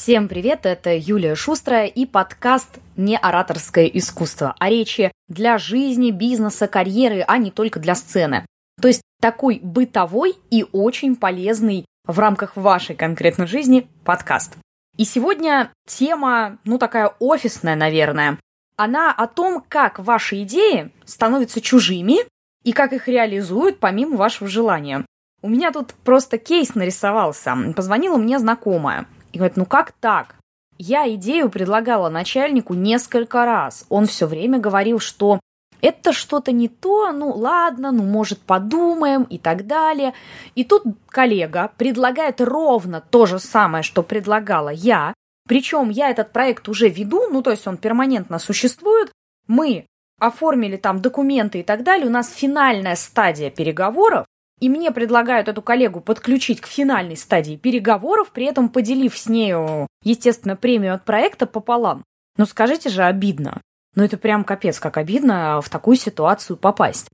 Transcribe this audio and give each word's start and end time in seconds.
Всем 0.00 0.28
привет, 0.28 0.64
это 0.64 0.96
Юлия 0.96 1.34
Шустрая 1.34 1.86
и 1.86 2.06
подкаст 2.06 2.78
«Не 2.96 3.18
ораторское 3.18 3.86
искусство», 3.86 4.54
о 4.60 4.70
речи 4.70 5.10
для 5.26 5.58
жизни, 5.58 6.12
бизнеса, 6.12 6.68
карьеры, 6.68 7.24
а 7.26 7.36
не 7.36 7.50
только 7.50 7.80
для 7.80 7.96
сцены. 7.96 8.46
То 8.80 8.86
есть 8.86 9.02
такой 9.20 9.58
бытовой 9.60 10.36
и 10.50 10.64
очень 10.70 11.16
полезный 11.16 11.84
в 12.06 12.16
рамках 12.20 12.54
вашей 12.54 12.94
конкретной 12.94 13.48
жизни 13.48 13.88
подкаст. 14.04 14.56
И 14.96 15.04
сегодня 15.04 15.72
тема, 15.84 16.58
ну 16.62 16.78
такая 16.78 17.12
офисная, 17.18 17.74
наверное. 17.74 18.38
Она 18.76 19.12
о 19.12 19.26
том, 19.26 19.64
как 19.68 19.98
ваши 19.98 20.44
идеи 20.44 20.92
становятся 21.06 21.60
чужими 21.60 22.18
и 22.62 22.70
как 22.70 22.92
их 22.92 23.08
реализуют 23.08 23.80
помимо 23.80 24.16
вашего 24.16 24.48
желания. 24.48 25.04
У 25.42 25.48
меня 25.48 25.72
тут 25.72 25.92
просто 25.92 26.38
кейс 26.38 26.76
нарисовался. 26.76 27.56
Позвонила 27.74 28.16
мне 28.16 28.38
знакомая– 28.38 29.08
и 29.32 29.38
говорит, 29.38 29.56
ну 29.56 29.66
как 29.66 29.92
так? 29.92 30.36
Я 30.78 31.12
идею 31.14 31.50
предлагала 31.50 32.08
начальнику 32.08 32.74
несколько 32.74 33.44
раз. 33.44 33.84
Он 33.88 34.06
все 34.06 34.26
время 34.26 34.58
говорил, 34.58 35.00
что 35.00 35.40
это 35.80 36.12
что-то 36.12 36.52
не 36.52 36.68
то, 36.68 37.12
ну 37.12 37.30
ладно, 37.30 37.92
ну 37.92 38.04
может 38.04 38.40
подумаем 38.40 39.24
и 39.24 39.38
так 39.38 39.66
далее. 39.66 40.14
И 40.54 40.64
тут 40.64 40.84
коллега 41.08 41.72
предлагает 41.76 42.40
ровно 42.40 43.00
то 43.00 43.26
же 43.26 43.38
самое, 43.38 43.82
что 43.82 44.02
предлагала 44.02 44.70
я. 44.70 45.14
Причем 45.48 45.88
я 45.88 46.10
этот 46.10 46.32
проект 46.32 46.68
уже 46.68 46.88
веду, 46.88 47.28
ну 47.30 47.42
то 47.42 47.50
есть 47.50 47.66
он 47.66 47.76
перманентно 47.76 48.38
существует. 48.38 49.10
Мы 49.46 49.86
оформили 50.18 50.76
там 50.76 51.00
документы 51.00 51.60
и 51.60 51.62
так 51.62 51.84
далее. 51.84 52.06
У 52.06 52.10
нас 52.10 52.32
финальная 52.32 52.96
стадия 52.96 53.50
переговоров 53.50 54.26
и 54.60 54.68
мне 54.68 54.90
предлагают 54.90 55.48
эту 55.48 55.62
коллегу 55.62 56.00
подключить 56.00 56.60
к 56.60 56.66
финальной 56.66 57.16
стадии 57.16 57.56
переговоров, 57.56 58.30
при 58.30 58.46
этом 58.46 58.68
поделив 58.68 59.16
с 59.16 59.28
нею, 59.28 59.86
естественно, 60.02 60.56
премию 60.56 60.94
от 60.94 61.04
проекта 61.04 61.46
пополам. 61.46 62.04
Ну 62.36 62.46
скажите 62.46 62.88
же, 62.88 63.02
обидно. 63.02 63.60
Ну 63.94 64.04
это 64.04 64.16
прям 64.16 64.44
капец, 64.44 64.78
как 64.78 64.96
обидно 64.96 65.60
в 65.60 65.68
такую 65.68 65.96
ситуацию 65.96 66.56
попасть. 66.56 67.08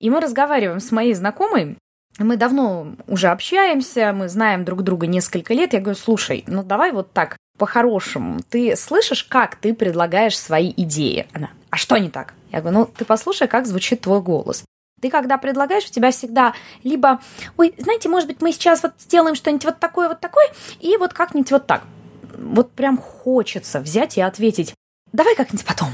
И 0.00 0.10
мы 0.10 0.20
разговариваем 0.20 0.80
с 0.80 0.90
моей 0.92 1.14
знакомой, 1.14 1.78
мы 2.18 2.36
давно 2.36 2.94
уже 3.06 3.28
общаемся, 3.28 4.12
мы 4.14 4.28
знаем 4.28 4.64
друг 4.64 4.82
друга 4.82 5.06
несколько 5.06 5.52
лет. 5.52 5.72
Я 5.72 5.80
говорю, 5.80 5.98
слушай, 5.98 6.44
ну 6.46 6.62
давай 6.62 6.92
вот 6.92 7.12
так, 7.12 7.36
по-хорошему. 7.58 8.40
Ты 8.48 8.74
слышишь, 8.76 9.24
как 9.24 9.56
ты 9.56 9.74
предлагаешь 9.74 10.38
свои 10.38 10.72
идеи? 10.76 11.26
Она, 11.32 11.50
а 11.70 11.76
что 11.76 11.98
не 11.98 12.10
так? 12.10 12.34
Я 12.52 12.60
говорю, 12.60 12.78
ну 12.78 12.86
ты 12.86 13.04
послушай, 13.04 13.48
как 13.48 13.66
звучит 13.66 14.00
твой 14.00 14.22
голос. 14.22 14.64
Ты 15.00 15.10
когда 15.10 15.36
предлагаешь, 15.36 15.84
у 15.84 15.92
тебя 15.92 16.10
всегда 16.10 16.54
либо, 16.82 17.20
ой, 17.58 17.74
знаете, 17.78 18.08
может 18.08 18.28
быть, 18.28 18.40
мы 18.40 18.52
сейчас 18.52 18.82
вот 18.82 18.92
сделаем 18.98 19.34
что-нибудь 19.34 19.66
вот 19.66 19.78
такое, 19.78 20.08
вот 20.08 20.20
такое, 20.20 20.46
и 20.80 20.96
вот 20.96 21.12
как-нибудь 21.12 21.50
вот 21.50 21.66
так. 21.66 21.82
Вот 22.38 22.72
прям 22.72 22.96
хочется 22.96 23.80
взять 23.80 24.16
и 24.16 24.22
ответить, 24.22 24.74
давай 25.12 25.36
как-нибудь 25.36 25.66
потом. 25.66 25.88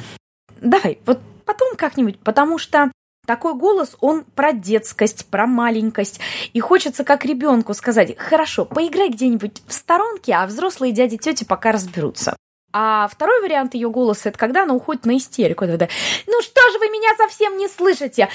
Давай, 0.60 1.00
вот 1.04 1.18
потом 1.44 1.74
как-нибудь, 1.76 2.20
потому 2.20 2.58
что 2.58 2.92
такой 3.26 3.54
голос, 3.54 3.96
он 4.00 4.24
про 4.24 4.52
детскость, 4.52 5.26
про 5.26 5.46
маленькость. 5.46 6.20
И 6.52 6.60
хочется 6.60 7.02
как 7.02 7.24
ребенку 7.24 7.74
сказать, 7.74 8.16
хорошо, 8.18 8.64
поиграй 8.64 9.08
где-нибудь 9.08 9.62
в 9.66 9.72
сторонке, 9.72 10.32
а 10.34 10.46
взрослые 10.46 10.92
дяди 10.92 11.16
тети 11.16 11.44
пока 11.44 11.72
разберутся. 11.72 12.36
А 12.74 13.06
второй 13.08 13.42
вариант 13.42 13.74
ее 13.74 13.90
голоса 13.90 14.30
это 14.30 14.38
когда 14.38 14.62
она 14.62 14.74
уходит 14.74 15.04
на 15.04 15.16
истерику. 15.16 15.64
Это, 15.64 15.88
ну 16.26 16.40
что 16.40 16.70
же 16.70 16.78
вы 16.78 16.86
меня 16.86 17.14
совсем 17.18 17.58
не 17.58 17.68
слышите? 17.68 18.28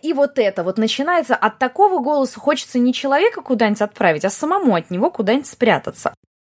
И 0.00 0.12
вот 0.14 0.38
это 0.38 0.64
вот 0.64 0.78
начинается 0.78 1.36
от 1.36 1.58
такого 1.58 2.02
голоса 2.02 2.40
хочется 2.40 2.78
не 2.78 2.94
человека 2.94 3.42
куда-нибудь 3.42 3.82
отправить, 3.82 4.24
а 4.24 4.30
самому 4.30 4.74
от 4.76 4.90
него 4.90 5.10
куда-нибудь 5.10 5.46
спрятаться. 5.46 6.14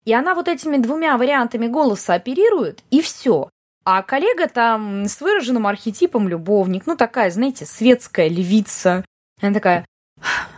И 0.05 0.13
она 0.13 0.35
вот 0.35 0.47
этими 0.47 0.77
двумя 0.77 1.17
вариантами 1.17 1.67
голоса 1.67 2.13
оперирует, 2.13 2.83
и 2.91 3.01
все. 3.01 3.49
А 3.85 4.03
коллега 4.03 4.47
там 4.47 5.05
с 5.05 5.19
выраженным 5.21 5.65
архетипом 5.65 6.27
любовник, 6.27 6.85
ну 6.85 6.95
такая, 6.95 7.31
знаете, 7.31 7.65
светская 7.65 8.27
львица. 8.27 9.03
Она 9.41 9.53
такая, 9.53 9.85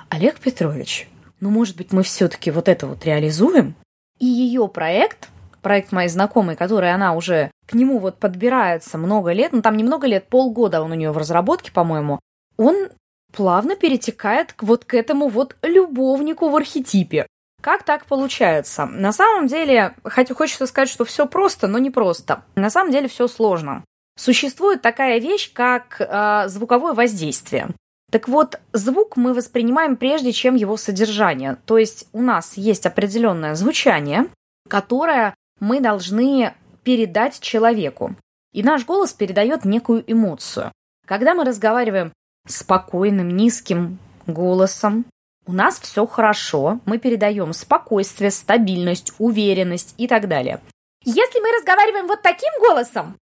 Олег 0.10 0.40
Петрович, 0.40 1.08
ну 1.40 1.50
может 1.50 1.78
быть 1.78 1.94
мы 1.94 2.04
все-таки 2.04 2.52
вот 2.52 2.68
это 2.68 2.86
вот 2.86 3.06
реализуем? 3.06 3.76
И 4.20 4.26
ее 4.26 4.68
проект 4.68 5.30
проект 5.66 5.92
моей 5.92 6.10
знакомой, 6.10 6.56
который 6.56 6.94
она 6.94 7.16
уже 7.16 7.50
к 7.66 7.74
нему 7.74 7.98
вот 7.98 8.20
подбирается 8.20 9.00
много 9.00 9.32
лет, 9.32 9.52
ну 9.52 9.64
там 9.64 9.76
немного 9.78 10.06
лет, 10.06 10.30
полгода 10.30 10.84
он 10.84 10.92
у 10.92 10.94
нее 10.94 11.12
в 11.12 11.18
разработке, 11.18 11.72
по-моему, 11.72 12.20
он 12.56 12.90
плавно 13.34 13.76
перетекает 13.76 14.54
к 14.54 14.62
вот 14.62 14.86
к 14.86 14.94
этому 14.94 15.28
вот 15.28 15.56
любовнику 15.64 16.50
в 16.50 16.56
архетипе. 16.56 17.26
Как 17.64 17.82
так 17.82 18.06
получается? 18.06 18.86
На 18.86 19.12
самом 19.12 19.48
деле, 19.48 19.96
хотя 20.04 20.36
хочется 20.36 20.68
сказать, 20.68 20.88
что 20.88 21.04
все 21.04 21.26
просто, 21.26 21.66
но 21.66 21.80
не 21.80 21.90
просто. 21.90 22.44
На 22.54 22.70
самом 22.70 22.92
деле 22.92 23.08
все 23.08 23.28
сложно. 23.28 23.84
Существует 24.20 24.84
такая 24.84 25.20
вещь, 25.20 25.52
как 25.52 26.00
э, 26.00 26.48
звуковое 26.48 26.94
воздействие. 26.94 27.70
Так 28.12 28.28
вот, 28.28 28.60
звук 28.72 29.18
мы 29.18 29.34
воспринимаем 29.34 29.96
прежде, 29.96 30.32
чем 30.32 30.54
его 30.54 30.78
содержание. 30.78 31.58
То 31.66 31.80
есть 31.80 32.08
у 32.14 32.22
нас 32.22 32.56
есть 32.56 32.86
определенное 32.86 33.56
звучание, 33.56 34.28
которое 34.70 35.34
мы 35.60 35.80
должны 35.80 36.54
передать 36.84 37.40
человеку. 37.40 38.16
И 38.54 38.64
наш 38.64 38.86
голос 38.86 39.14
передает 39.14 39.66
некую 39.66 40.04
эмоцию. 40.10 40.72
Когда 41.06 41.34
мы 41.34 41.44
разговариваем 41.44 42.14
спокойным, 42.48 43.36
низким 43.36 44.00
голосом, 44.28 45.06
у 45.48 45.54
нас 45.54 45.80
все 45.80 46.08
хорошо, 46.08 46.80
мы 46.86 46.98
передаем 46.98 47.54
спокойствие, 47.54 48.32
стабильность, 48.32 49.14
уверенность 49.20 49.94
и 49.98 50.08
так 50.08 50.28
далее. 50.28 50.62
Если 51.04 51.40
мы 51.40 51.56
разговариваем 51.58 52.08
вот 52.08 52.22
таким 52.24 52.52
голосом, 52.60 53.16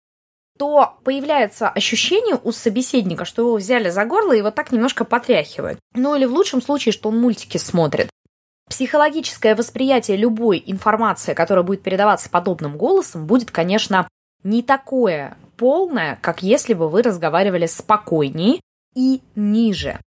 то 0.59 0.99
появляется 1.05 1.71
ощущение 1.71 2.39
у 2.45 2.53
собеседника, 2.53 3.25
что 3.25 3.43
его 3.43 3.57
взяли 3.57 3.89
за 3.89 4.05
горло 4.05 4.35
и 4.35 4.43
вот 4.43 4.55
так 4.55 4.73
немножко 4.73 5.07
потряхивают. 5.07 5.79
Ну 5.95 6.15
или 6.15 6.27
в 6.27 6.35
лучшем 6.35 6.61
случае, 6.61 6.93
что 6.93 7.09
он 7.09 7.19
мультики 7.19 7.57
смотрит. 7.57 8.11
Психологическое 8.71 9.57
восприятие 9.57 10.17
любой 10.17 10.63
информации, 10.65 11.35
которая 11.35 11.65
будет 11.65 11.83
передаваться 11.83 12.31
подобным 12.31 12.77
голосом, 12.77 13.27
будет, 13.27 13.51
конечно, 13.51 14.07
не 14.45 14.63
такое 14.63 15.37
полное, 15.57 16.19
как 16.23 16.45
если 16.45 16.75
бы 16.75 16.89
вы 16.89 17.03
разговаривали 17.03 17.67
спокойнее 17.67 18.61
и 18.95 19.21
ниже. 19.35 19.99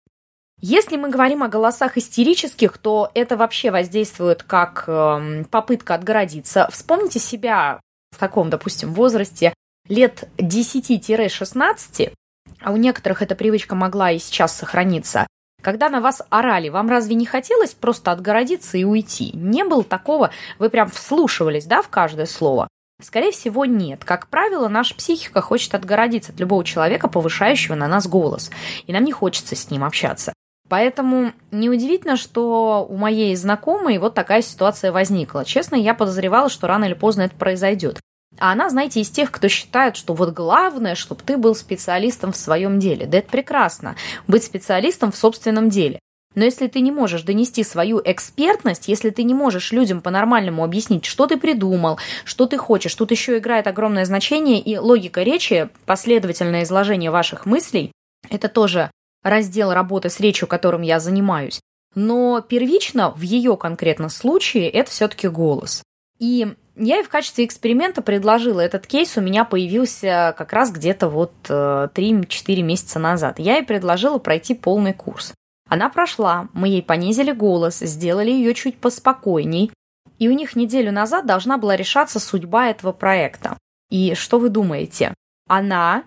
Если 0.60 0.96
мы 0.96 1.10
говорим 1.10 1.42
о 1.42 1.48
голосах 1.48 1.98
истерических, 1.98 2.78
то 2.78 3.10
это 3.14 3.36
вообще 3.36 3.72
воздействует 3.72 4.44
как 4.44 4.84
э, 4.86 5.44
попытка 5.50 5.96
отгородиться. 5.96 6.68
Вспомните 6.70 7.18
себя 7.18 7.80
в 8.12 8.18
таком, 8.18 8.48
допустим, 8.48 8.94
возрасте 8.94 9.54
лет 9.88 10.28
10-16, 10.38 12.12
а 12.60 12.72
у 12.72 12.76
некоторых 12.76 13.22
эта 13.22 13.34
привычка 13.34 13.74
могла 13.74 14.12
и 14.12 14.20
сейчас 14.20 14.56
сохраниться, 14.56 15.26
когда 15.62 15.88
на 15.88 16.00
вас 16.00 16.22
орали, 16.28 16.68
вам 16.68 16.90
разве 16.90 17.14
не 17.14 17.24
хотелось 17.24 17.72
просто 17.72 18.12
отгородиться 18.12 18.76
и 18.76 18.84
уйти? 18.84 19.30
Не 19.34 19.64
было 19.64 19.84
такого, 19.84 20.30
вы 20.58 20.68
прям 20.68 20.90
вслушивались, 20.90 21.64
да, 21.64 21.80
в 21.80 21.88
каждое 21.88 22.26
слово? 22.26 22.68
Скорее 23.00 23.32
всего, 23.32 23.64
нет. 23.64 24.04
Как 24.04 24.28
правило, 24.28 24.68
наша 24.68 24.94
психика 24.94 25.40
хочет 25.40 25.74
отгородиться 25.74 26.32
от 26.32 26.38
любого 26.38 26.64
человека, 26.64 27.08
повышающего 27.08 27.74
на 27.74 27.88
нас 27.88 28.06
голос. 28.06 28.50
И 28.86 28.92
нам 28.92 29.04
не 29.04 29.12
хочется 29.12 29.56
с 29.56 29.70
ним 29.70 29.82
общаться. 29.82 30.32
Поэтому 30.68 31.32
неудивительно, 31.50 32.16
что 32.16 32.86
у 32.88 32.96
моей 32.96 33.34
знакомой 33.36 33.98
вот 33.98 34.14
такая 34.14 34.40
ситуация 34.40 34.92
возникла. 34.92 35.44
Честно, 35.44 35.76
я 35.76 35.94
подозревала, 35.94 36.48
что 36.48 36.66
рано 36.66 36.84
или 36.84 36.94
поздно 36.94 37.22
это 37.22 37.34
произойдет. 37.34 38.00
А 38.38 38.52
она, 38.52 38.70
знаете, 38.70 39.00
из 39.00 39.10
тех, 39.10 39.30
кто 39.30 39.48
считает, 39.48 39.96
что 39.96 40.14
вот 40.14 40.32
главное, 40.32 40.94
чтобы 40.94 41.22
ты 41.22 41.36
был 41.36 41.54
специалистом 41.54 42.32
в 42.32 42.36
своем 42.36 42.80
деле. 42.80 43.06
Да 43.06 43.18
это 43.18 43.30
прекрасно, 43.30 43.96
быть 44.26 44.44
специалистом 44.44 45.12
в 45.12 45.16
собственном 45.16 45.70
деле. 45.70 45.98
Но 46.34 46.44
если 46.44 46.66
ты 46.66 46.80
не 46.80 46.90
можешь 46.90 47.22
донести 47.22 47.62
свою 47.62 48.00
экспертность, 48.02 48.88
если 48.88 49.10
ты 49.10 49.22
не 49.22 49.34
можешь 49.34 49.72
людям 49.72 50.00
по-нормальному 50.00 50.64
объяснить, 50.64 51.04
что 51.04 51.26
ты 51.26 51.36
придумал, 51.36 51.98
что 52.24 52.46
ты 52.46 52.56
хочешь, 52.56 52.94
тут 52.94 53.10
еще 53.10 53.38
играет 53.38 53.66
огромное 53.66 54.04
значение 54.04 54.58
и 54.58 54.78
логика 54.78 55.22
речи, 55.22 55.68
последовательное 55.84 56.62
изложение 56.62 57.10
ваших 57.10 57.44
мыслей, 57.44 57.92
это 58.30 58.48
тоже 58.48 58.90
раздел 59.22 59.72
работы 59.72 60.08
с 60.08 60.20
речью, 60.20 60.48
которым 60.48 60.82
я 60.82 61.00
занимаюсь. 61.00 61.60
Но 61.94 62.40
первично 62.40 63.10
в 63.10 63.20
ее 63.20 63.56
конкретном 63.56 64.08
случае 64.08 64.70
это 64.70 64.90
все-таки 64.90 65.28
голос. 65.28 65.82
И 66.18 66.54
я 66.76 67.00
и 67.00 67.02
в 67.02 67.08
качестве 67.08 67.44
эксперимента 67.44 68.02
предложила 68.02 68.60
этот 68.60 68.86
кейс, 68.86 69.16
у 69.16 69.20
меня 69.20 69.44
появился 69.44 70.34
как 70.36 70.52
раз 70.52 70.70
где-то 70.72 71.08
вот 71.08 71.32
3-4 71.48 71.90
э, 72.46 72.62
месяца 72.62 72.98
назад. 72.98 73.38
Я 73.38 73.56
ей 73.56 73.64
предложила 73.64 74.18
пройти 74.18 74.54
полный 74.54 74.94
курс. 74.94 75.34
Она 75.68 75.88
прошла, 75.88 76.48
мы 76.52 76.68
ей 76.68 76.82
понизили 76.82 77.32
голос, 77.32 77.78
сделали 77.78 78.30
ее 78.30 78.54
чуть 78.54 78.78
поспокойней, 78.78 79.70
и 80.18 80.28
у 80.28 80.32
них 80.32 80.56
неделю 80.56 80.92
назад 80.92 81.26
должна 81.26 81.58
была 81.58 81.76
решаться 81.76 82.20
судьба 82.20 82.68
этого 82.68 82.92
проекта. 82.92 83.56
И 83.90 84.14
что 84.14 84.38
вы 84.38 84.48
думаете? 84.48 85.14
Она 85.48 86.04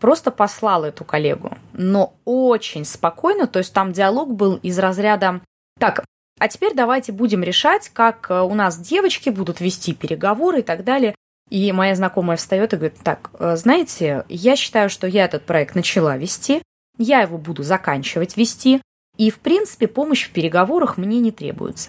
просто 0.00 0.30
послала 0.30 0.86
эту 0.86 1.04
коллегу, 1.04 1.56
но 1.72 2.14
очень 2.24 2.84
спокойно, 2.84 3.46
то 3.46 3.58
есть 3.58 3.72
там 3.72 3.92
диалог 3.92 4.34
был 4.34 4.56
из 4.56 4.78
разряда 4.78 5.40
«Так, 5.78 6.04
А 6.38 6.48
теперь 6.48 6.74
давайте 6.74 7.12
будем 7.12 7.42
решать, 7.42 7.88
как 7.88 8.30
э, 8.30 8.40
у 8.40 8.54
нас 8.54 8.78
девочки 8.78 9.30
будут 9.30 9.60
вести 9.60 9.94
переговоры 9.94 10.60
и 10.60 10.62
так 10.62 10.84
далее. 10.84 11.14
И 11.48 11.72
моя 11.72 11.94
знакомая 11.94 12.36
встает 12.36 12.74
и 12.74 12.76
говорит, 12.76 12.98
так, 13.02 13.30
э, 13.38 13.56
знаете, 13.56 14.26
я 14.28 14.56
считаю, 14.56 14.90
что 14.90 15.06
я 15.06 15.24
этот 15.24 15.46
проект 15.46 15.74
начала 15.74 16.16
вести, 16.16 16.62
я 16.98 17.22
его 17.22 17.38
буду 17.38 17.62
заканчивать 17.62 18.36
вести, 18.36 18.82
и, 19.16 19.30
в 19.30 19.38
принципе, 19.38 19.86
помощь 19.86 20.28
в 20.28 20.32
переговорах 20.32 20.98
мне 20.98 21.20
не 21.20 21.30
требуется. 21.30 21.88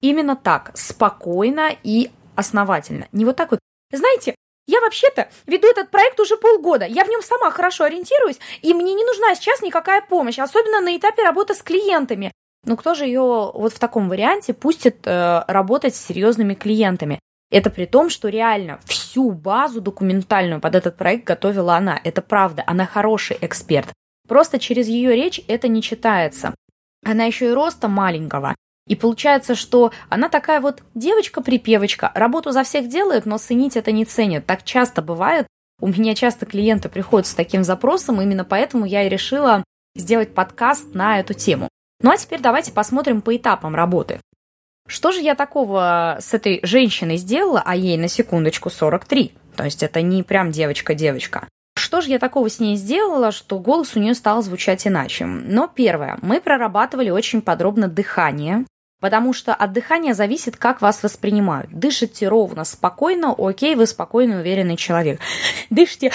Именно 0.00 0.36
так, 0.36 0.70
спокойно 0.74 1.70
и 1.82 2.10
основательно. 2.36 3.08
Не 3.12 3.24
вот 3.24 3.36
так 3.36 3.50
вот, 3.50 3.60
знаете, 3.92 4.34
я 4.66 4.80
вообще-то 4.80 5.28
веду 5.46 5.68
этот 5.68 5.90
проект 5.90 6.18
уже 6.20 6.38
полгода, 6.38 6.86
я 6.86 7.04
в 7.04 7.08
нем 7.08 7.20
сама 7.22 7.50
хорошо 7.50 7.84
ориентируюсь, 7.84 8.38
и 8.62 8.72
мне 8.72 8.94
не 8.94 9.04
нужна 9.04 9.34
сейчас 9.34 9.60
никакая 9.60 10.00
помощь, 10.00 10.38
особенно 10.38 10.80
на 10.80 10.96
этапе 10.96 11.22
работы 11.22 11.54
с 11.54 11.62
клиентами. 11.62 12.32
Ну 12.66 12.76
кто 12.76 12.94
же 12.94 13.04
ее 13.04 13.20
вот 13.20 13.72
в 13.72 13.78
таком 13.78 14.08
варианте 14.08 14.54
пустит 14.54 15.06
э, 15.06 15.44
работать 15.46 15.94
с 15.94 16.04
серьезными 16.04 16.54
клиентами? 16.54 17.20
Это 17.50 17.70
при 17.70 17.86
том, 17.86 18.10
что 18.10 18.28
реально 18.28 18.80
всю 18.84 19.30
базу 19.30 19.80
документальную 19.80 20.60
под 20.60 20.74
этот 20.74 20.96
проект 20.96 21.24
готовила 21.24 21.76
она. 21.76 22.00
Это 22.02 22.22
правда, 22.22 22.64
она 22.66 22.86
хороший 22.86 23.36
эксперт. 23.40 23.88
Просто 24.26 24.58
через 24.58 24.88
ее 24.88 25.14
речь 25.14 25.40
это 25.46 25.68
не 25.68 25.82
читается. 25.82 26.54
Она 27.04 27.24
еще 27.24 27.50
и 27.50 27.52
роста 27.52 27.88
маленького. 27.88 28.54
И 28.86 28.96
получается, 28.96 29.54
что 29.54 29.92
она 30.08 30.28
такая 30.28 30.60
вот 30.60 30.82
девочка-припевочка, 30.94 32.12
работу 32.14 32.50
за 32.50 32.64
всех 32.64 32.88
делает, 32.88 33.24
но 33.24 33.38
ценить 33.38 33.76
это 33.76 33.92
не 33.92 34.04
ценит. 34.04 34.46
Так 34.46 34.62
часто 34.62 35.00
бывает. 35.00 35.46
У 35.80 35.88
меня 35.88 36.14
часто 36.14 36.46
клиенты 36.46 36.88
приходят 36.88 37.26
с 37.26 37.34
таким 37.34 37.64
запросом, 37.64 38.20
именно 38.20 38.44
поэтому 38.44 38.84
я 38.84 39.04
и 39.04 39.08
решила 39.08 39.64
сделать 39.94 40.34
подкаст 40.34 40.94
на 40.94 41.20
эту 41.20 41.34
тему. 41.34 41.68
Ну 42.04 42.10
а 42.10 42.18
теперь 42.18 42.40
давайте 42.40 42.70
посмотрим 42.70 43.22
по 43.22 43.34
этапам 43.34 43.74
работы. 43.74 44.20
Что 44.86 45.10
же 45.10 45.20
я 45.20 45.34
такого 45.34 46.18
с 46.20 46.34
этой 46.34 46.60
женщиной 46.62 47.16
сделала, 47.16 47.62
а 47.64 47.74
ей 47.74 47.96
на 47.96 48.08
секундочку 48.08 48.68
43? 48.68 49.32
То 49.56 49.64
есть 49.64 49.82
это 49.82 50.02
не 50.02 50.22
прям 50.22 50.50
девочка-девочка. 50.50 51.48
Что 51.78 52.02
же 52.02 52.10
я 52.10 52.18
такого 52.18 52.50
с 52.50 52.60
ней 52.60 52.76
сделала, 52.76 53.32
что 53.32 53.58
голос 53.58 53.96
у 53.96 54.00
нее 54.00 54.12
стал 54.12 54.42
звучать 54.42 54.86
иначе? 54.86 55.24
Но 55.24 55.66
первое, 55.66 56.18
мы 56.20 56.42
прорабатывали 56.42 57.08
очень 57.08 57.40
подробно 57.40 57.88
дыхание, 57.88 58.66
потому 59.00 59.32
что 59.32 59.54
от 59.54 59.72
дыхания 59.72 60.12
зависит, 60.12 60.58
как 60.58 60.82
вас 60.82 61.02
воспринимают. 61.02 61.70
Дышите 61.72 62.28
ровно, 62.28 62.64
спокойно, 62.64 63.34
окей, 63.36 63.76
вы 63.76 63.86
спокойный, 63.86 64.40
уверенный 64.40 64.76
человек. 64.76 65.20
Дышите 65.70 66.12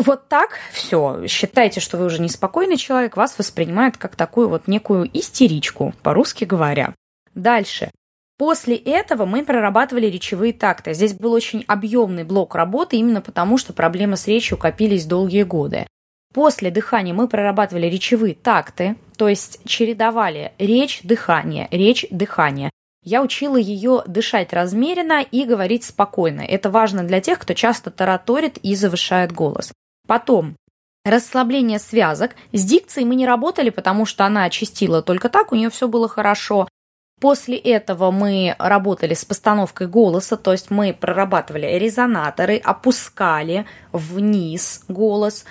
вот 0.00 0.28
так, 0.28 0.58
все, 0.72 1.26
считайте, 1.26 1.80
что 1.80 1.98
вы 1.98 2.06
уже 2.06 2.20
неспокойный 2.20 2.76
человек, 2.76 3.16
вас 3.16 3.38
воспринимают 3.38 3.96
как 3.96 4.16
такую 4.16 4.48
вот 4.48 4.66
некую 4.66 5.08
истеричку, 5.12 5.94
по-русски 6.02 6.44
говоря. 6.44 6.94
Дальше. 7.34 7.90
После 8.38 8.76
этого 8.76 9.26
мы 9.26 9.44
прорабатывали 9.44 10.06
речевые 10.06 10.54
такты. 10.54 10.94
Здесь 10.94 11.12
был 11.12 11.32
очень 11.32 11.64
объемный 11.68 12.24
блок 12.24 12.54
работы, 12.54 12.96
именно 12.96 13.20
потому 13.20 13.58
что 13.58 13.74
проблемы 13.74 14.16
с 14.16 14.26
речью 14.26 14.56
копились 14.56 15.04
долгие 15.04 15.42
годы. 15.42 15.86
После 16.32 16.70
дыхания 16.70 17.12
мы 17.12 17.28
прорабатывали 17.28 17.86
речевые 17.86 18.34
такты, 18.34 18.96
то 19.18 19.28
есть 19.28 19.60
чередовали 19.66 20.52
речь, 20.58 21.00
дыхание, 21.02 21.68
речь, 21.70 22.06
дыхание. 22.10 22.70
Я 23.02 23.22
учила 23.22 23.56
ее 23.56 24.02
дышать 24.06 24.52
размеренно 24.52 25.22
и 25.22 25.44
говорить 25.44 25.84
спокойно. 25.84 26.40
Это 26.40 26.70
важно 26.70 27.02
для 27.02 27.20
тех, 27.20 27.38
кто 27.38 27.54
часто 27.54 27.90
тараторит 27.90 28.58
и 28.58 28.74
завышает 28.74 29.32
голос. 29.32 29.72
Потом 30.10 30.56
расслабление 31.04 31.78
связок. 31.78 32.32
С 32.52 32.64
дикцией 32.64 33.06
мы 33.06 33.14
не 33.14 33.26
работали, 33.26 33.70
потому 33.70 34.06
что 34.06 34.24
она 34.26 34.42
очистила 34.42 35.02
только 35.02 35.28
так, 35.28 35.52
у 35.52 35.54
нее 35.54 35.70
все 35.70 35.86
было 35.86 36.08
хорошо. 36.08 36.66
После 37.20 37.56
этого 37.56 38.10
мы 38.10 38.56
работали 38.58 39.14
с 39.14 39.24
постановкой 39.24 39.86
голоса, 39.86 40.36
то 40.36 40.50
есть 40.50 40.68
мы 40.68 40.92
прорабатывали 40.92 41.78
резонаторы, 41.78 42.56
опускали 42.56 43.66
вниз 43.92 44.82
голос 44.88 45.44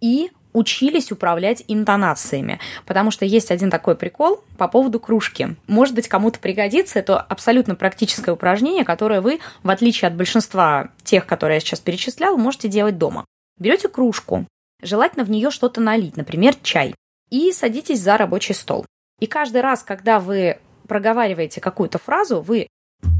и 0.00 0.30
учились 0.54 1.12
управлять 1.12 1.62
интонациями. 1.68 2.60
Потому 2.86 3.10
что 3.10 3.26
есть 3.26 3.50
один 3.50 3.70
такой 3.70 3.94
прикол 3.94 4.42
по 4.56 4.68
поводу 4.68 5.00
кружки. 5.00 5.54
Может 5.66 5.94
быть, 5.94 6.08
кому-то 6.08 6.38
пригодится. 6.38 6.98
Это 6.98 7.20
абсолютно 7.20 7.74
практическое 7.74 8.32
упражнение, 8.32 8.86
которое 8.86 9.20
вы, 9.20 9.40
в 9.62 9.68
отличие 9.68 10.08
от 10.08 10.14
большинства 10.14 10.92
тех, 11.04 11.26
которые 11.26 11.56
я 11.56 11.60
сейчас 11.60 11.80
перечислял, 11.80 12.38
можете 12.38 12.68
делать 12.68 12.96
дома. 12.96 13.26
Берете 13.58 13.88
кружку, 13.88 14.46
желательно 14.82 15.24
в 15.24 15.30
нее 15.30 15.50
что-то 15.50 15.80
налить, 15.80 16.16
например, 16.16 16.54
чай, 16.62 16.94
и 17.30 17.52
садитесь 17.52 18.00
за 18.00 18.16
рабочий 18.16 18.54
стол. 18.54 18.86
И 19.20 19.26
каждый 19.26 19.60
раз, 19.60 19.82
когда 19.82 20.20
вы 20.20 20.58
проговариваете 20.86 21.60
какую-то 21.60 21.98
фразу, 21.98 22.40
вы 22.40 22.68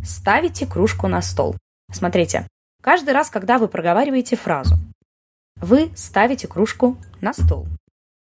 ставите 0.05 0.67
кружку 0.67 1.09
на 1.09 1.23
стол. 1.23 1.57
Смотрите, 1.93 2.47
каждый 2.83 3.15
раз, 3.15 3.31
когда 3.31 3.59
вы 3.59 3.69
проговариваете 3.69 4.37
фразу, 4.37 4.77
вы 5.57 5.91
ставите 5.97 6.47
кружку 6.47 6.97
на 7.21 7.33
стол. 7.33 7.67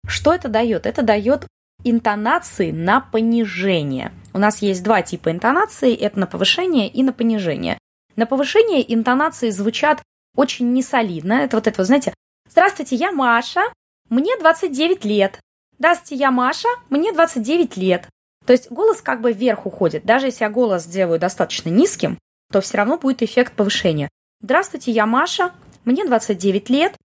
Что 0.08 0.34
это 0.34 0.50
дает? 0.50 0.86
Это 0.86 1.04
дает 1.04 1.48
интонации 1.84 2.72
на 2.72 3.02
понижение. 3.02 4.12
У 4.34 4.40
нас 4.40 4.62
есть 4.62 4.84
два 4.84 5.02
типа 5.02 5.32
интонации, 5.32 5.96
это 5.96 6.20
на 6.20 6.28
повышение 6.28 6.88
и 6.88 7.04
на 7.04 7.14
понижение. 7.14 7.78
На 8.16 8.26
повышение 8.26 8.94
интонации 8.94 9.50
звучат 9.50 10.02
очень 10.36 10.74
несолидно. 10.74 11.34
Это 11.34 11.58
вот 11.58 11.68
это, 11.68 11.82
вы 11.82 11.86
знаете, 11.86 12.14
«Здравствуйте, 12.52 12.98
я 12.98 13.14
Маша, 13.14 13.62
мне 14.10 14.36
29 14.38 15.06
лет». 15.06 15.40
«Здравствуйте, 15.80 16.16
я 16.16 16.32
Маша, 16.32 16.68
мне 16.90 17.14
29 17.14 17.78
лет». 17.78 18.10
То 18.46 18.52
есть 18.52 18.70
голос 18.70 19.02
как 19.02 19.22
бы 19.22 19.32
вверх 19.32 19.66
уходит. 19.66 20.04
Даже 20.04 20.26
если 20.28 20.44
я 20.44 20.50
голос 20.50 20.84
сделаю 20.84 21.18
достаточно 21.18 21.70
низким, 21.70 22.18
то 22.52 22.60
все 22.60 22.78
равно 22.78 22.98
будет 22.98 23.24
эффект 23.24 23.54
повышения. 23.54 24.10
Здравствуйте, 24.42 24.92
я 24.92 25.06
Маша, 25.06 25.54
мне 25.86 26.04
29 26.04 26.70
лет. 26.70 26.98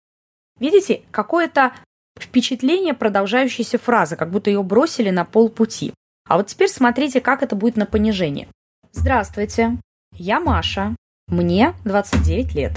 Видите, 0.59 1.03
какое-то 1.13 1.75
впечатление 2.19 2.95
продолжающейся 2.95 3.79
фразы, 3.79 4.17
как 4.17 4.31
будто 4.31 4.51
ее 4.51 4.63
бросили 4.63 5.11
на 5.11 5.25
полпути. 5.25 5.93
А 6.29 6.39
вот 6.39 6.49
теперь 6.49 6.69
смотрите, 6.69 7.21
как 7.21 7.43
это 7.43 7.55
будет 7.55 7.77
на 7.77 7.87
понижение. 7.87 8.49
Здравствуйте, 8.91 9.77
я 10.13 10.41
Маша, 10.41 10.97
мне 11.29 11.75
29 11.85 12.55
лет. 12.55 12.73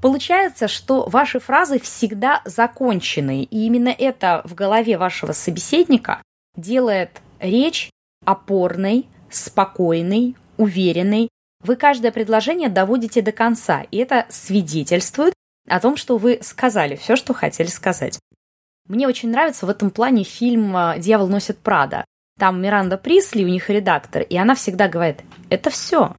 Получается, 0.00 0.66
что 0.66 1.06
ваши 1.08 1.40
фразы 1.40 1.78
всегда 1.78 2.40
законченные, 2.44 3.44
и 3.44 3.66
именно 3.66 3.90
это 3.90 4.40
в 4.44 4.54
голове 4.54 4.96
вашего 4.96 5.32
собеседника 5.32 6.22
делает 6.56 7.20
Речь 7.38 7.90
опорной, 8.24 9.06
спокойной, 9.30 10.36
уверенной. 10.58 11.28
Вы 11.62 11.76
каждое 11.76 12.12
предложение 12.12 12.68
доводите 12.68 13.22
до 13.22 13.32
конца, 13.32 13.82
и 13.90 13.96
это 13.96 14.26
свидетельствует 14.28 15.32
о 15.66 15.80
том, 15.80 15.96
что 15.96 16.18
вы 16.18 16.40
сказали 16.42 16.96
все, 16.96 17.16
что 17.16 17.32
хотели 17.32 17.68
сказать. 17.68 18.18
Мне 18.88 19.06
очень 19.06 19.30
нравится 19.30 19.66
в 19.66 19.70
этом 19.70 19.90
плане 19.90 20.24
фильм 20.24 20.76
а, 20.76 20.98
«Дьявол 20.98 21.28
носит 21.28 21.58
Прада». 21.58 22.04
Там 22.38 22.60
Миранда 22.60 22.98
Присли, 22.98 23.44
у 23.44 23.48
них 23.48 23.70
редактор, 23.70 24.22
и 24.22 24.36
она 24.36 24.54
всегда 24.54 24.88
говорит 24.88 25.22
«это 25.48 25.70
все». 25.70 26.16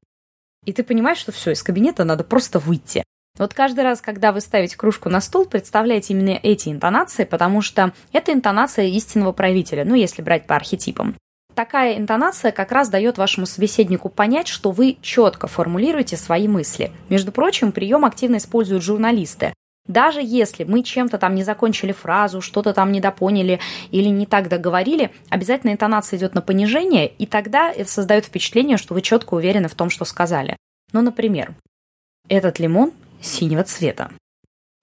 И 0.66 0.74
ты 0.74 0.84
понимаешь, 0.84 1.18
что 1.18 1.32
все, 1.32 1.52
из 1.52 1.64
кабинета 1.64 2.04
надо 2.04 2.24
просто 2.24 2.60
выйти. 2.60 3.04
Вот 3.38 3.54
каждый 3.54 3.84
раз, 3.84 4.02
когда 4.02 4.32
вы 4.32 4.42
ставите 4.42 4.76
кружку 4.78 5.10
на 5.10 5.22
стол, 5.22 5.46
представляете 5.46 6.14
именно 6.14 6.38
эти 6.42 6.70
интонации, 6.70 7.24
потому 7.24 7.62
что 7.62 7.94
это 8.12 8.34
интонация 8.34 8.86
истинного 8.86 9.32
правителя, 9.32 9.86
ну, 9.86 9.96
если 9.96 10.22
брать 10.22 10.48
по 10.48 10.56
архетипам. 10.56 11.16
Такая 11.56 11.98
интонация 11.98 12.52
как 12.52 12.72
раз 12.72 12.90
дает 12.90 13.18
вашему 13.18 13.46
собеседнику 13.46 14.10
понять, 14.10 14.48
что 14.48 14.72
вы 14.72 14.98
четко 15.02 15.48
формулируете 15.48 16.18
свои 16.18 16.48
мысли. 16.48 16.92
Между 17.10 17.32
прочим, 17.32 17.72
прием 17.72 18.06
активно 18.06 18.38
используют 18.38 18.84
журналисты. 18.84 19.54
Даже 19.88 20.22
если 20.24 20.64
мы 20.64 20.84
чем-то 20.84 21.18
там 21.18 21.36
не 21.36 21.44
закончили 21.44 21.92
фразу, 21.92 22.40
что-то 22.40 22.74
там 22.74 22.92
недопоняли 22.92 23.60
или 23.90 24.08
не 24.10 24.26
так 24.26 24.48
договорили, 24.48 25.12
обязательно 25.30 25.72
интонация 25.72 26.18
идет 26.18 26.36
на 26.36 26.42
понижение, 26.42 27.08
и 27.08 27.26
тогда 27.26 27.72
это 27.72 27.90
создает 27.90 28.26
впечатление, 28.26 28.78
что 28.78 28.94
вы 28.94 29.02
четко 29.02 29.34
уверены 29.34 29.68
в 29.68 29.76
том, 29.76 29.90
что 29.90 30.06
сказали. 30.06 30.56
Ну, 30.94 31.02
например, 31.02 31.56
этот 32.30 32.60
лимон 32.60 32.94
синего 33.22 33.64
цвета. 33.64 34.12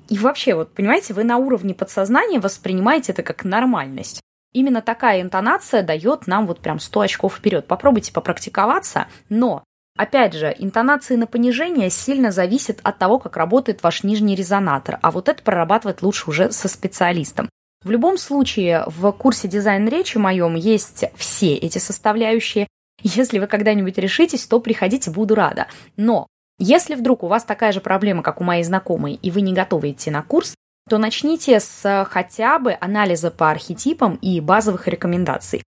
И 0.09 0.19
вообще, 0.19 0.55
вот 0.55 0.73
понимаете, 0.73 1.13
вы 1.15 1.25
на 1.25 1.37
уровне 1.37 1.75
подсознания 1.75 2.41
воспринимаете 2.41 3.13
это 3.13 3.23
как 3.23 3.45
нормальность. 3.45 4.21
Именно 4.53 4.81
такая 4.81 5.21
интонация 5.21 5.83
дает 5.83 6.27
нам 6.27 6.47
вот 6.47 6.61
прям 6.61 6.79
100 6.81 7.01
очков 7.01 7.37
вперед. 7.37 7.67
Попробуйте 7.67 8.13
попрактиковаться, 8.13 9.09
но 9.29 9.63
Опять 9.99 10.35
же, 10.35 10.55
интонации 10.57 11.17
на 11.17 11.27
понижение 11.27 11.91
сильно 11.91 12.31
зависят 12.31 12.79
от 12.85 12.99
того, 12.99 13.19
как 13.19 13.37
работает 13.37 13.83
ваш 13.83 14.05
нижний 14.05 14.37
резонатор, 14.37 15.01
а 15.03 15.11
вот 15.11 15.29
это 15.29 15.43
прорабатывать 15.43 16.03
лучше 16.03 16.31
уже 16.31 16.53
со 16.53 16.69
специалистом. 16.69 17.51
В 17.83 17.91
любом 17.91 18.17
случае, 18.17 18.85
в 18.87 19.11
курсе 19.11 19.49
дизайн 19.49 19.89
речи 19.89 20.17
моем 20.17 20.55
есть 20.55 21.05
все 21.17 21.55
эти 21.55 21.79
составляющие. 21.79 22.69
Если 23.03 23.41
вы 23.41 23.49
когда-нибудь 23.49 23.99
решитесь, 23.99 24.47
то 24.47 24.61
приходите, 24.61 25.11
буду 25.11 25.35
рада. 25.35 25.67
Но 25.97 26.29
если 26.59 26.95
вдруг 26.95 27.23
у 27.23 27.29
вас 27.29 27.45
такая 27.45 27.73
же 27.73 27.81
проблема, 27.81 28.23
как 28.23 28.41
у 28.41 28.45
моей 28.45 28.65
знакомой, 28.65 29.15
и 29.15 29.31
вы 29.31 29.41
не 29.41 29.53
готовы 29.53 29.93
идти 29.93 30.11
на 30.11 30.23
курс, 30.23 30.55
то 30.89 30.99
начните 30.99 31.61
с 31.61 32.07
хотя 32.11 32.59
бы 32.59 32.77
анализа 32.81 33.31
по 33.31 33.51
архетипам 33.51 34.17
и 34.17 34.41
базовых 34.41 34.89
рекомендаций. 34.89 35.63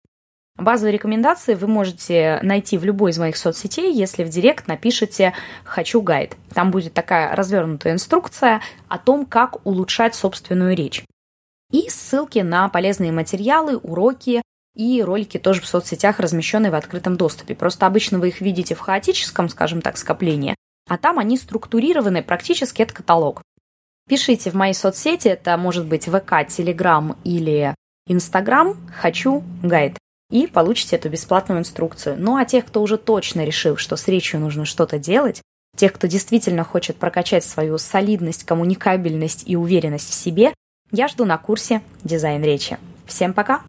Базовые 0.58 0.92
рекомендации 0.92 1.54
вы 1.54 1.66
можете 1.66 2.38
найти 2.42 2.78
в 2.78 2.84
любой 2.84 3.10
из 3.10 3.18
моих 3.18 3.36
соцсетей, 3.36 3.92
если 3.92 4.24
в 4.24 4.30
директ 4.30 4.68
напишите 4.68 5.34
«хочу 5.64 6.00
гайд». 6.00 6.36
Там 6.54 6.70
будет 6.70 6.94
такая 6.94 7.34
развернутая 7.36 7.92
инструкция 7.92 8.62
о 8.88 8.98
том, 8.98 9.26
как 9.26 9.66
улучшать 9.66 10.14
собственную 10.14 10.74
речь. 10.74 11.04
И 11.72 11.90
ссылки 11.90 12.38
на 12.38 12.68
полезные 12.70 13.12
материалы, 13.12 13.76
уроки 13.76 14.40
и 14.74 15.02
ролики 15.02 15.38
тоже 15.38 15.60
в 15.60 15.66
соцсетях, 15.66 16.20
размещенные 16.20 16.70
в 16.70 16.74
открытом 16.74 17.16
доступе. 17.16 17.54
Просто 17.54 17.86
обычно 17.86 18.18
вы 18.18 18.28
их 18.28 18.40
видите 18.40 18.74
в 18.74 18.80
хаотическом, 18.80 19.50
скажем 19.50 19.82
так, 19.82 19.98
скоплении, 19.98 20.54
а 20.88 20.98
там 20.98 21.18
они 21.18 21.36
структурированы, 21.36 22.22
практически 22.22 22.82
это 22.82 22.94
каталог. 22.94 23.42
Пишите 24.08 24.50
в 24.50 24.54
мои 24.54 24.72
соцсети, 24.72 25.28
это 25.28 25.56
может 25.56 25.86
быть 25.86 26.04
ВК, 26.04 26.46
Телеграм 26.48 27.16
или 27.24 27.74
Инстаграм 28.06 28.76
«Хочу 28.96 29.42
гайд» 29.62 29.98
и 30.30 30.46
получите 30.46 30.96
эту 30.96 31.08
бесплатную 31.08 31.60
инструкцию. 31.60 32.16
Ну 32.18 32.36
а 32.36 32.44
тех, 32.44 32.66
кто 32.66 32.82
уже 32.82 32.98
точно 32.98 33.44
решил, 33.44 33.76
что 33.76 33.96
с 33.96 34.06
речью 34.06 34.40
нужно 34.40 34.64
что-то 34.64 34.98
делать, 34.98 35.42
тех, 35.76 35.92
кто 35.92 36.06
действительно 36.06 36.64
хочет 36.64 36.96
прокачать 36.96 37.44
свою 37.44 37.78
солидность, 37.78 38.44
коммуникабельность 38.44 39.44
и 39.46 39.56
уверенность 39.56 40.10
в 40.10 40.14
себе, 40.14 40.54
я 40.92 41.08
жду 41.08 41.24
на 41.24 41.36
курсе 41.36 41.82
«Дизайн 42.04 42.42
речи». 42.42 42.78
Всем 43.06 43.34
пока! 43.34 43.62